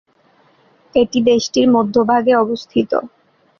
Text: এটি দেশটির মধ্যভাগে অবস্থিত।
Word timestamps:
এটি 0.95 1.19
দেশটির 1.29 1.67
মধ্যভাগে 1.71 2.33
অবস্থিত। 2.35 2.91